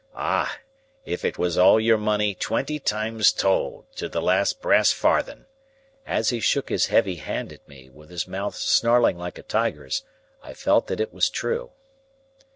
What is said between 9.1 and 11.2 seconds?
like a tiger's, I felt that it